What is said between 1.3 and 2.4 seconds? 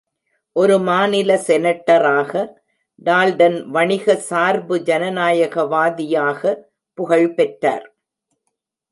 செனட்டராக,